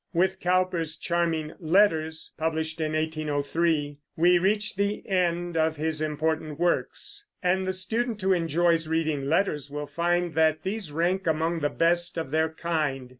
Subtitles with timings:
[0.13, 7.27] With Cowper's charming Letters, published in 1803, we reach the end of his important works,
[7.43, 12.17] and the student who enjoys reading letters will find that these rank among the best
[12.17, 13.09] of their kind.